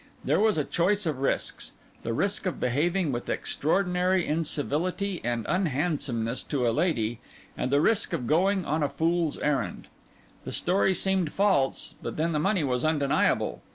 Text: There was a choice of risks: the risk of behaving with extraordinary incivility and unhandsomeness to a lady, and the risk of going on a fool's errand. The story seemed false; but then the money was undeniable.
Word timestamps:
There 0.25 0.39
was 0.39 0.57
a 0.57 0.63
choice 0.63 1.05
of 1.05 1.19
risks: 1.19 1.73
the 2.01 2.11
risk 2.11 2.47
of 2.47 2.59
behaving 2.59 3.11
with 3.11 3.29
extraordinary 3.29 4.25
incivility 4.25 5.21
and 5.23 5.45
unhandsomeness 5.47 6.41
to 6.45 6.67
a 6.67 6.71
lady, 6.73 7.19
and 7.55 7.69
the 7.69 7.81
risk 7.81 8.11
of 8.11 8.25
going 8.25 8.65
on 8.65 8.81
a 8.81 8.89
fool's 8.89 9.37
errand. 9.37 9.85
The 10.43 10.53
story 10.53 10.95
seemed 10.95 11.31
false; 11.31 11.93
but 12.01 12.17
then 12.17 12.31
the 12.31 12.39
money 12.39 12.63
was 12.63 12.83
undeniable. 12.83 13.61